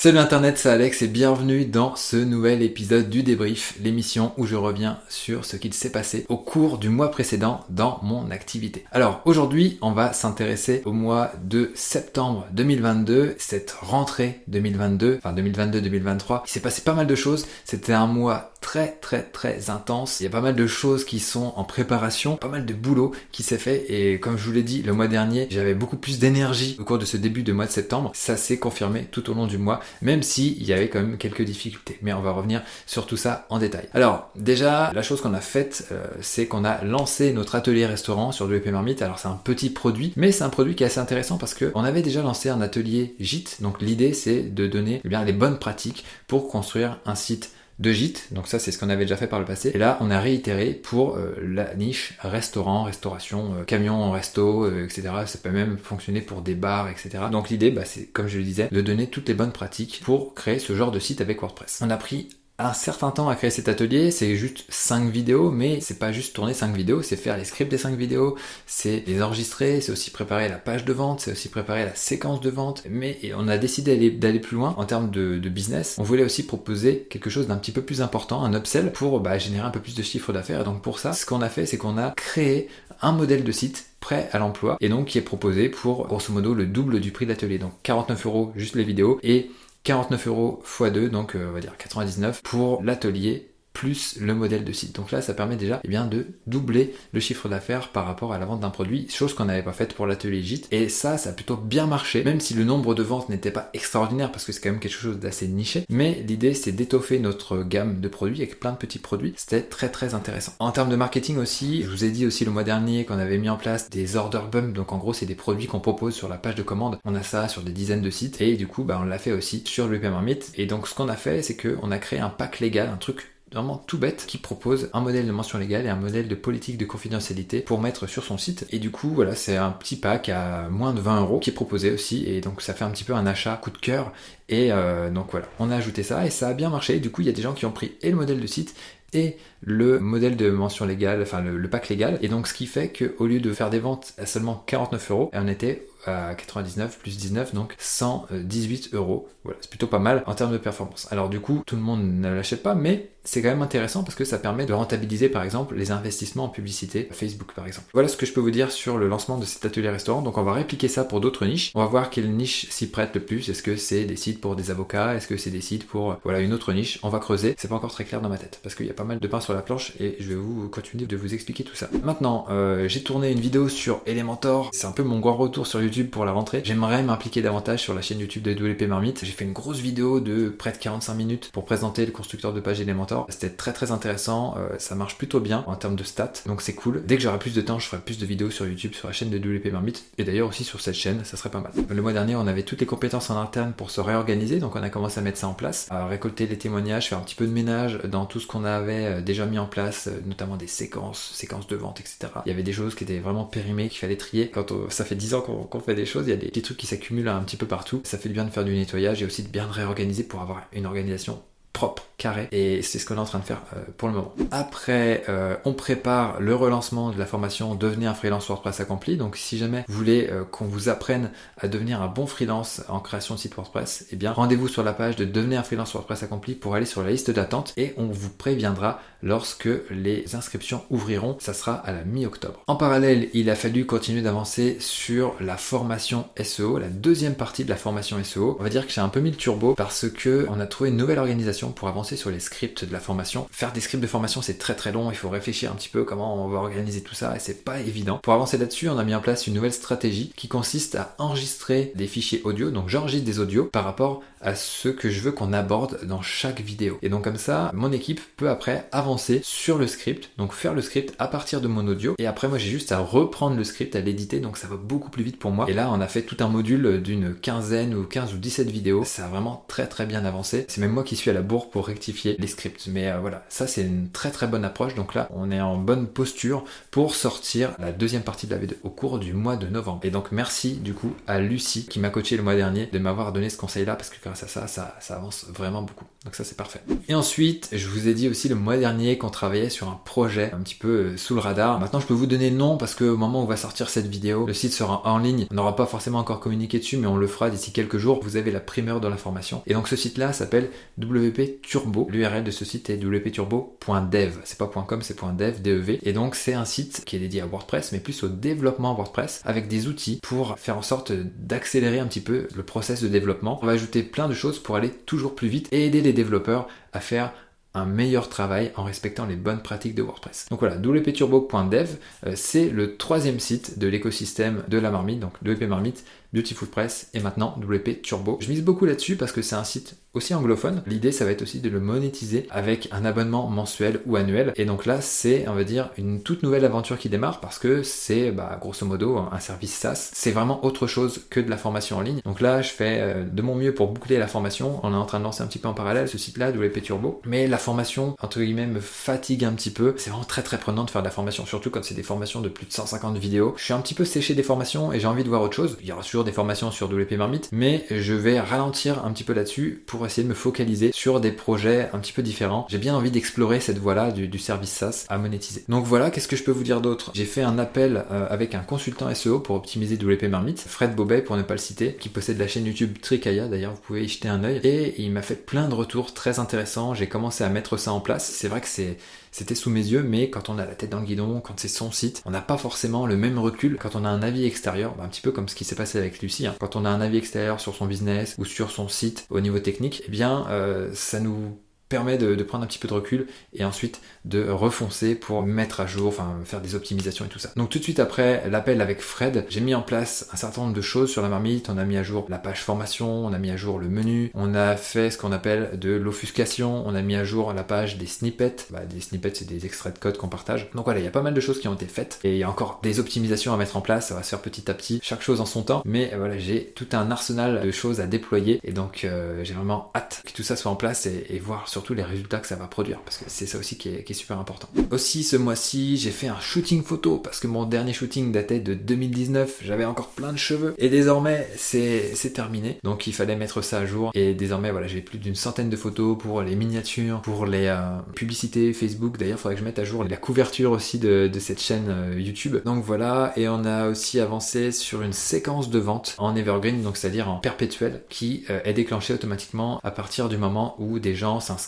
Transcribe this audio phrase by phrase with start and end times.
[0.00, 4.54] Salut Internet, c'est Alex et bienvenue dans ce nouvel épisode du débrief, l'émission où je
[4.54, 8.84] reviens sur ce qu'il s'est passé au cours du mois précédent dans mon activité.
[8.92, 16.42] Alors aujourd'hui, on va s'intéresser au mois de septembre 2022, cette rentrée 2022, enfin 2022-2023.
[16.46, 20.20] Il s'est passé pas mal de choses, c'était un mois très très très intense.
[20.20, 23.12] Il y a pas mal de choses qui sont en préparation, pas mal de boulot
[23.32, 26.20] qui s'est fait et comme je vous l'ai dit le mois dernier, j'avais beaucoup plus
[26.20, 28.12] d'énergie au cours de ce début de mois de septembre.
[28.14, 31.42] Ça s'est confirmé tout au long du mois même s'il y avait quand même quelques
[31.42, 31.98] difficultés.
[32.02, 33.88] Mais on va revenir sur tout ça en détail.
[33.94, 38.32] Alors, déjà, la chose qu'on a faite, euh, c'est qu'on a lancé notre atelier restaurant
[38.32, 39.02] sur WP Marmite.
[39.02, 41.84] Alors, c'est un petit produit, mais c'est un produit qui est assez intéressant parce qu'on
[41.84, 43.58] avait déjà lancé un atelier gîte.
[43.60, 47.92] Donc, l'idée, c'est de donner eh bien, les bonnes pratiques pour construire un site de
[47.92, 49.70] gîtes, donc ça c'est ce qu'on avait déjà fait par le passé.
[49.74, 54.84] Et là on a réitéré pour euh, la niche restaurant, restauration, euh, camion, resto, euh,
[54.84, 55.10] etc.
[55.26, 57.24] Ça peut même fonctionner pour des bars, etc.
[57.30, 60.34] Donc l'idée, bah, c'est comme je le disais, de donner toutes les bonnes pratiques pour
[60.34, 61.80] créer ce genre de site avec WordPress.
[61.84, 62.28] On a pris
[62.60, 66.34] un certain temps à créer cet atelier, c'est juste 5 vidéos, mais c'est pas juste
[66.34, 70.10] tourner 5 vidéos, c'est faire les scripts des 5 vidéos, c'est les enregistrer, c'est aussi
[70.10, 73.58] préparer la page de vente, c'est aussi préparer la séquence de vente, mais on a
[73.58, 75.96] décidé d'aller plus loin en termes de, business.
[75.98, 79.38] On voulait aussi proposer quelque chose d'un petit peu plus important, un upsell, pour bah,
[79.38, 80.60] générer un peu plus de chiffre d'affaires.
[80.60, 82.68] Et donc pour ça, ce qu'on a fait, c'est qu'on a créé
[83.00, 86.54] un modèle de site prêt à l'emploi et donc qui est proposé pour grosso modo
[86.54, 87.58] le double du prix de l'atelier.
[87.58, 89.50] Donc 49 euros juste les vidéos et
[89.88, 93.48] 49 euros x 2, donc euh, on va dire 99 pour l'atelier
[93.78, 94.96] plus le modèle de site.
[94.96, 98.38] Donc là, ça permet déjà eh bien, de doubler le chiffre d'affaires par rapport à
[98.38, 100.66] la vente d'un produit, chose qu'on n'avait pas faite pour l'atelier gîte.
[100.72, 103.70] Et ça, ça a plutôt bien marché, même si le nombre de ventes n'était pas
[103.74, 105.84] extraordinaire parce que c'est quand même quelque chose d'assez niché.
[105.90, 109.32] Mais l'idée, c'est d'étoffer notre gamme de produits avec plein de petits produits.
[109.36, 110.54] C'était très très intéressant.
[110.58, 113.38] En termes de marketing aussi, je vous ai dit aussi le mois dernier qu'on avait
[113.38, 114.74] mis en place des order bumps.
[114.74, 116.98] Donc en gros, c'est des produits qu'on propose sur la page de commande.
[117.04, 119.30] On a ça sur des dizaines de sites et du coup, bah, on l'a fait
[119.30, 120.50] aussi sur le Marmite.
[120.56, 123.37] Et donc ce qu'on a fait, c'est qu'on a créé un pack légal, un truc
[123.52, 126.78] vraiment tout bête qui propose un modèle de mention légale et un modèle de politique
[126.78, 128.66] de confidentialité pour mettre sur son site.
[128.70, 131.54] Et du coup, voilà, c'est un petit pack à moins de 20 euros qui est
[131.54, 132.24] proposé aussi.
[132.26, 134.12] Et donc, ça fait un petit peu un achat coup de cœur.
[134.48, 137.00] Et euh, donc voilà, on a ajouté ça et ça a bien marché.
[137.00, 138.74] Du coup, il y a des gens qui ont pris et le modèle de site
[139.12, 142.18] et le modèle de mention légale, enfin le, pack légal.
[142.22, 145.30] Et donc ce qui fait qu'au lieu de faire des ventes à seulement 49 euros,
[145.32, 149.28] on était à 99 plus 19, donc 118 euros.
[149.44, 151.08] Voilà, c'est plutôt pas mal en termes de performance.
[151.10, 154.14] Alors du coup, tout le monde ne l'achète pas, mais c'est quand même intéressant parce
[154.14, 157.88] que ça permet de rentabiliser par exemple les investissements en publicité Facebook par exemple.
[157.92, 160.22] Voilà ce que je peux vous dire sur le lancement de cet atelier restaurant.
[160.22, 161.72] Donc on va répliquer ça pour d'autres niches.
[161.74, 163.48] On va voir quelle niche s'y prête le plus.
[163.48, 165.14] Est-ce que c'est des sites pour des avocats?
[165.14, 166.98] Est-ce que c'est des sites pour voilà une autre niche?
[167.02, 167.54] On va creuser.
[167.58, 169.28] C'est pas encore très clair dans ma tête parce qu'il y a pas mal de
[169.28, 171.88] pain sur la planche et je vais vous continuer de vous expliquer tout ça.
[172.02, 174.70] Maintenant, euh, j'ai tourné une vidéo sur Elementor.
[174.72, 176.62] C'est un peu mon grand retour sur YouTube pour la rentrée.
[176.64, 179.24] J'aimerais m'impliquer davantage sur la chaîne YouTube de WP Marmite.
[179.24, 182.58] J'ai fait une grosse vidéo de près de 45 minutes pour présenter le constructeur de
[182.58, 183.26] page Elementor.
[183.28, 186.74] C'était très très intéressant, euh, ça marche plutôt bien en termes de stats, donc c'est
[186.74, 187.04] cool.
[187.06, 189.12] Dès que j'aurai plus de temps, je ferai plus de vidéos sur YouTube, sur la
[189.12, 191.72] chaîne de WP Marmite, et d'ailleurs aussi sur cette chaîne, ça serait pas mal.
[191.88, 194.82] Le mois dernier, on avait toutes les compétences en interne pour se réorganiser, donc on
[194.82, 197.46] a commencé à mettre ça en place, à récolter les témoignages, faire un petit peu
[197.46, 201.32] de ménage dans tout ce qu'on euh, déjà mis en place, euh, notamment des séquences,
[201.34, 202.28] séquences de vente, etc.
[202.46, 204.50] Il y avait des choses qui étaient vraiment périmées, qu'il fallait trier.
[204.50, 206.76] Quand ça fait 10 ans qu'on fait des choses, il y a des petits trucs
[206.76, 208.00] qui s'accumulent un petit peu partout.
[208.04, 210.62] Ça fait du bien de faire du nettoyage et aussi de bien réorganiser pour avoir
[210.72, 211.42] une organisation
[211.72, 212.48] propre, carré.
[212.50, 214.34] Et c'est ce qu'on est en train de faire euh, pour le moment.
[214.50, 219.16] Après, euh, on prépare le relancement de la formation Devenir un freelance WordPress accompli.
[219.16, 223.00] Donc si jamais vous voulez euh, qu'on vous apprenne à devenir un bon freelance en
[223.00, 226.24] création de site WordPress, eh bien rendez-vous sur la page de Devenir un freelance WordPress
[226.24, 231.36] accompli pour aller sur la liste d'attente et on vous préviendra lorsque les inscriptions ouvriront.
[231.38, 232.62] Ça sera à la mi-octobre.
[232.66, 237.70] En parallèle, il a fallu continuer d'avancer sur la formation SEO, la deuxième partie de
[237.70, 238.56] la formation SEO.
[238.58, 240.90] On va dire que j'ai un peu mis le turbo parce que on a trouvé
[240.90, 243.48] une nouvelle organisation pour avancer sur les scripts de la formation.
[243.50, 245.10] Faire des scripts de formation, c'est très très long.
[245.10, 247.80] Il faut réfléchir un petit peu comment on va organiser tout ça et c'est pas
[247.80, 248.18] évident.
[248.22, 251.92] Pour avancer là-dessus, on a mis en place une nouvelle stratégie qui consiste à enregistrer
[251.94, 252.70] des fichiers audio.
[252.70, 256.60] Donc j'enregistre des audios par rapport à ce que je veux qu'on aborde dans chaque
[256.60, 256.98] vidéo.
[257.02, 260.82] Et donc comme ça, mon équipe peut après avancer sur le script, donc faire le
[260.82, 262.14] script à partir de mon audio.
[262.18, 265.10] Et après, moi j'ai juste à reprendre le script, à l'éditer, donc ça va beaucoup
[265.10, 265.68] plus vite pour moi.
[265.68, 269.04] Et là, on a fait tout un module d'une quinzaine ou 15 ou 17 vidéos.
[269.04, 270.64] Ça a vraiment très très bien avancé.
[270.68, 272.88] C'est même moi qui suis à la bourre pour rectifier les scripts.
[272.88, 274.94] Mais euh, voilà, ça c'est une très très bonne approche.
[274.94, 278.74] Donc là, on est en bonne posture pour sortir la deuxième partie de la V2
[278.82, 280.00] au cours du mois de novembre.
[280.04, 283.32] Et donc merci du coup à Lucie qui m'a coaché le mois dernier de m'avoir
[283.32, 284.66] donné ce conseil-là parce que grâce à ça,
[285.00, 286.04] ça, avance vraiment beaucoup.
[286.24, 286.80] Donc ça c'est parfait.
[287.08, 290.52] Et ensuite, je vous ai dit aussi le mois dernier qu'on travaillait sur un projet
[290.52, 291.80] un petit peu euh, sous le radar.
[291.80, 294.06] Maintenant, je peux vous donner le nom parce que au moment où va sortir cette
[294.06, 295.46] vidéo, le site sera en ligne.
[295.50, 298.20] On n'aura pas forcément encore communiqué dessus, mais on le fera d'ici quelques jours.
[298.22, 299.62] Vous avez la primeur de l'information.
[299.66, 302.06] Et donc ce site-là s'appelle WP Turbo.
[302.10, 304.32] L'URL de ce site est wpturbo.dev.
[304.44, 305.98] C'est pas .com, c'est .dev, DEV.
[306.02, 309.40] Et donc c'est un site qui est dédié à WordPress, mais plus au développement WordPress,
[309.44, 313.58] avec des outils pour faire en sorte d'accélérer un petit peu le process de développement.
[313.62, 316.66] On va ajouter plein de choses pour aller toujours plus vite et aider les développeurs
[316.92, 317.32] à faire
[317.78, 320.46] un meilleur travail en respectant les bonnes pratiques de WordPress.
[320.50, 321.88] Donc voilà, wpturbo.dev,
[322.26, 327.08] euh, c'est le troisième site de l'écosystème de la marmite, donc WP Marmite, Beautiful Press
[327.14, 328.38] et maintenant WP Turbo.
[328.40, 330.82] Je mise beaucoup là-dessus parce que c'est un site aussi anglophone.
[330.86, 334.52] L'idée, ça va être aussi de le monétiser avec un abonnement mensuel ou annuel.
[334.56, 337.82] Et donc là, c'est, on va dire, une toute nouvelle aventure qui démarre parce que
[337.82, 340.10] c'est, bah, grosso modo, un service SaaS.
[340.12, 342.20] C'est vraiment autre chose que de la formation en ligne.
[342.24, 344.80] Donc là, je fais euh, de mon mieux pour boucler la formation.
[344.82, 347.22] On est en train de lancer un petit peu en parallèle ce site-là, WP Turbo.
[347.24, 349.92] Mais la formation, entre guillemets, me fatigue un petit peu.
[349.98, 352.40] C'est vraiment très très prenant de faire de la formation, surtout quand c'est des formations
[352.40, 353.52] de plus de 150 vidéos.
[353.58, 355.76] Je suis un petit peu séché des formations et j'ai envie de voir autre chose.
[355.82, 359.22] Il y aura toujours des formations sur WP Marmite, mais je vais ralentir un petit
[359.22, 362.66] peu là-dessus pour essayer de me focaliser sur des projets un petit peu différents.
[362.70, 365.64] J'ai bien envie d'explorer cette voie-là du, service SaaS à monétiser.
[365.68, 367.10] Donc voilà, qu'est-ce que je peux vous dire d'autre?
[367.12, 371.20] J'ai fait un appel euh, avec un consultant SEO pour optimiser WP Marmite, Fred Bobet
[371.20, 374.08] pour ne pas le citer, qui possède la chaîne YouTube Tricaya, d'ailleurs vous pouvez y
[374.08, 377.47] jeter un œil, et il m'a fait plein de retours très intéressants, j'ai commencé à
[377.48, 378.28] mettre ça en place.
[378.30, 381.06] C'est vrai que c'était sous mes yeux, mais quand on a la tête dans le
[381.06, 384.08] guidon, quand c'est son site, on n'a pas forcément le même recul quand on a
[384.08, 386.46] un avis extérieur, bah, un petit peu comme ce qui s'est passé avec Lucie.
[386.46, 386.54] Hein.
[386.60, 389.58] Quand on a un avis extérieur sur son business ou sur son site au niveau
[389.58, 393.64] technique, eh bien, euh, ça nous permet de, prendre un petit peu de recul et
[393.64, 397.50] ensuite de refoncer pour mettre à jour, enfin faire des optimisations et tout ça.
[397.56, 400.74] Donc tout de suite après l'appel avec Fred, j'ai mis en place un certain nombre
[400.74, 401.68] de choses sur la marmite.
[401.70, 404.30] On a mis à jour la page formation, on a mis à jour le menu,
[404.34, 407.96] on a fait ce qu'on appelle de l'offuscation, on a mis à jour la page
[407.96, 408.66] des snippets.
[408.70, 410.70] Bah, des snippets, c'est des extraits de code qu'on partage.
[410.74, 412.38] Donc voilà, il y a pas mal de choses qui ont été faites et il
[412.38, 414.08] y a encore des optimisations à mettre en place.
[414.08, 415.82] Ça va se faire petit à petit, chaque chose en son temps.
[415.84, 419.90] Mais voilà, j'ai tout un arsenal de choses à déployer et donc euh, j'ai vraiment
[419.94, 422.56] hâte que tout ça soit en place et, et voir surtout les résultats que ça
[422.56, 424.68] va produire parce que c'est ça aussi qui est, super important.
[424.90, 428.74] Aussi ce mois-ci, j'ai fait un shooting photo parce que mon dernier shooting datait de
[428.74, 432.78] 2019, j'avais encore plein de cheveux et désormais c'est terminé.
[432.82, 435.76] Donc il fallait mettre ça à jour et désormais voilà, j'ai plus d'une centaine de
[435.76, 439.18] photos pour les miniatures, pour les euh, publicités Facebook.
[439.18, 441.86] D'ailleurs, il faudrait que je mette à jour la couverture aussi de, de cette chaîne
[441.88, 442.56] euh, YouTube.
[442.64, 446.96] Donc voilà, et on a aussi avancé sur une séquence de vente en evergreen, donc
[446.96, 451.38] c'est-à-dire en perpétuel, qui euh, est déclenchée automatiquement à partir du moment où des gens
[451.40, 451.67] s'inscrivent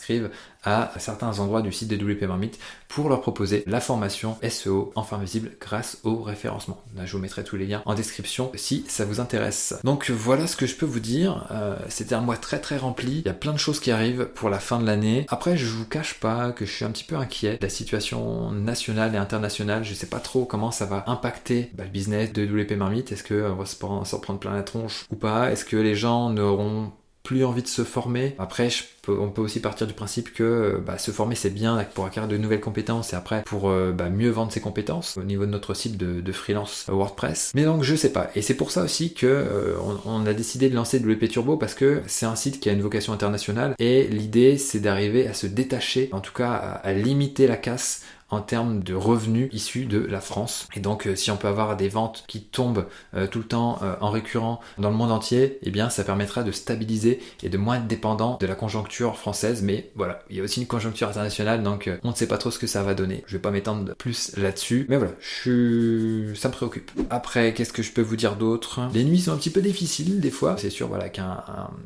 [0.63, 2.59] à certains endroits du site de WP Marmite
[2.89, 6.83] pour leur proposer la formation SEO enfin visible grâce au référencement.
[6.97, 9.75] Là, je vous mettrai tous les liens en description si ça vous intéresse.
[9.85, 11.47] Donc voilà ce que je peux vous dire.
[11.51, 13.21] Euh, c'était un mois très très rempli.
[13.21, 15.25] Il y a plein de choses qui arrivent pour la fin de l'année.
[15.29, 18.51] Après, je vous cache pas que je suis un petit peu inquiet de la situation
[18.51, 19.85] nationale et internationale.
[19.85, 23.13] Je sais pas trop comment ça va impacter bah, le business de WP Marmite.
[23.13, 25.51] Est-ce qu'on va s'en prendre plein la tronche ou pas?
[25.53, 26.93] Est-ce que les gens n'auront
[27.31, 28.35] plus envie de se former.
[28.41, 28.71] Après,
[29.07, 32.29] on peut aussi partir du principe que euh, bah, se former c'est bien pour acquérir
[32.29, 35.51] de nouvelles compétences et après pour euh, bah, mieux vendre ses compétences au niveau de
[35.53, 37.53] notre site de, freelance WordPress.
[37.55, 38.33] Mais donc je sais pas.
[38.35, 41.75] Et c'est pour ça aussi que euh, on, a décidé de lancer WP Turbo parce
[41.75, 45.47] que c'est un site qui a une vocation internationale et l'idée c'est d'arriver à se
[45.47, 50.21] détacher, en tout cas à limiter la casse en termes de revenus issus de la
[50.21, 50.69] France.
[50.75, 53.79] Et donc euh, si on peut avoir des ventes qui tombent euh, tout le temps
[53.83, 57.59] euh, en récurrent dans le monde entier, eh bien ça permettra de stabiliser et de
[57.59, 59.63] moins être dépendant de la conjoncture française.
[59.63, 62.51] Mais voilà, il y a aussi une conjoncture internationale, donc on ne sait pas trop
[62.51, 63.25] ce que ça va donner.
[63.27, 64.87] Je vais pas m'étendre plus là-dessus.
[64.89, 66.41] Mais voilà, je suis...
[66.41, 66.91] ça me préoccupe.
[67.11, 68.81] Après, qu'est-ce que je peux vous dire d'autre?
[68.95, 70.57] Les nuits sont un petit peu difficiles des fois.
[70.59, 71.43] C'est sûr, voilà, qu'un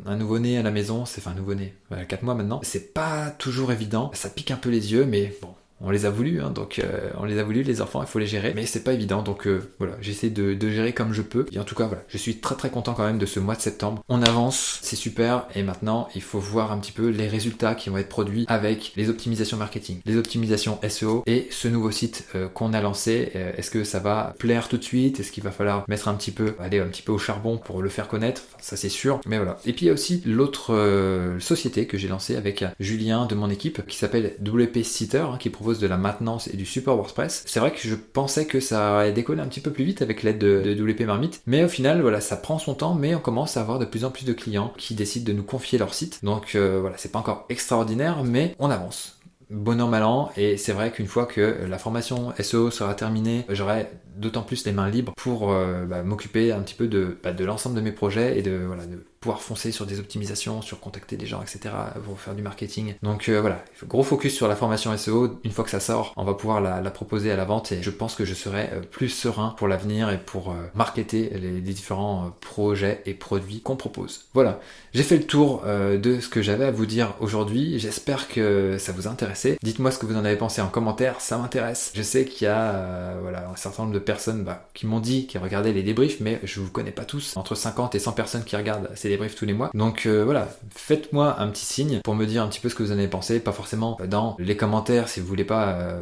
[0.06, 3.72] un, nouveau-né à la maison, c'est un nouveau-né, voilà, 4 mois maintenant, c'est pas toujours
[3.72, 4.10] évident.
[4.14, 5.48] Ça pique un peu les yeux, mais bon,
[5.80, 8.18] on les a voulu, hein, donc euh, on les a voulu, les enfants, il faut
[8.18, 11.46] les gérer, mais c'est pas évident, donc euh, voilà, j'essaie de, gérer comme je peux,
[11.52, 13.54] et en tout cas voilà, je suis très très content quand même de ce mois
[13.54, 14.02] de septembre.
[14.08, 17.90] On avance, c'est super, et maintenant il faut voir un petit peu les résultats qui
[17.90, 22.48] vont être produits avec les optimisations marketing, les optimisations SEO et ce nouveau site euh,
[22.48, 23.30] qu'on a lancé.
[23.34, 25.20] Est-ce que ça va plaire tout de suite?
[25.20, 27.82] Est-ce qu'il va falloir mettre un petit peu, aller un petit peu au charbon pour
[27.82, 28.42] le faire connaître?
[28.60, 29.58] Ça c'est sûr, mais voilà.
[29.66, 33.50] Et puis il y a aussi l'autre société que j'ai lancée avec Julien de mon
[33.50, 37.44] équipe qui s'appelle WP Sitter, hein, qui propose de la maintenance et du support WordPress.
[37.46, 40.22] C'est vrai que je pensais que ça allait décoller un petit peu plus vite avec
[40.22, 43.56] l'aide de, WP Marmite, mais au final, voilà, ça prend son temps, mais on commence
[43.56, 46.24] à avoir de plus en plus de clients qui décident de nous confier leur site.
[46.24, 49.18] Donc euh, voilà, c'est pas encore extraordinaire, mais on avance
[49.50, 53.44] bon an mal an et c'est vrai qu'une fois que la formation SEO sera terminée,
[53.50, 57.32] j'aurai d'autant plus les mains libres pour euh, bah, m'occuper un petit peu de, bah,
[57.32, 58.84] de l'ensemble de mes projets et de, voilà,
[59.32, 61.74] foncer sur des optimisations, sur contacter des gens, etc.
[62.04, 62.94] pour faire du marketing.
[63.02, 65.38] Donc euh, voilà, gros focus sur la formation SEO.
[65.44, 67.90] Une fois que ça sort, on va pouvoir la, proposer à la vente et je
[67.90, 72.30] pense que je serai euh, plus serein pour l'avenir et pour euh, marketer les, différents
[72.40, 74.26] projets et produits qu'on propose.
[74.34, 74.60] Voilà,
[74.92, 77.78] j'ai fait le tour de ce que j'avais à vous dire aujourd'hui.
[77.80, 79.56] J'espère que ça vous a intéressé.
[79.62, 81.90] Dites-moi ce que vous en avez pensé en commentaire, ça m'intéresse.
[81.94, 85.26] Je sais qu'il y a voilà, un certain nombre de personnes bah, qui m'ont dit,
[85.26, 87.36] qui regardaient les débriefs, mais je vous connais pas tous.
[87.36, 89.70] Entre 50 et 100 personnes qui regardent ces tous les mois.
[89.74, 92.82] Donc euh, voilà, faites-moi un petit signe pour me dire un petit peu ce que
[92.82, 96.00] vous en avez pensé, pas forcément dans les commentaires si vous voulez pas euh,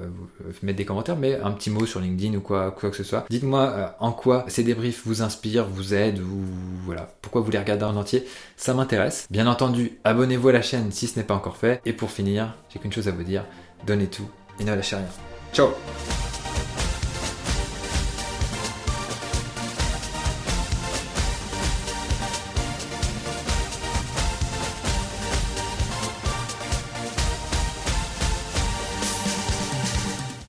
[0.63, 3.27] mettre des commentaires, mais un petit mot sur LinkedIn ou quoi, quoi que ce soit.
[3.31, 6.45] Dites-moi euh, en quoi ces débriefs vous inspirent, vous aident ou
[6.85, 8.27] voilà, pourquoi vous les regardez en entier,
[8.57, 9.27] ça m'intéresse.
[9.31, 11.81] Bien entendu, abonnez-vous à la chaîne si ce n'est pas encore fait.
[11.87, 13.45] Et pour finir, j'ai qu'une chose à vous dire,
[13.87, 14.29] donnez tout
[14.59, 15.07] et ne lâchez rien.
[15.53, 15.69] Ciao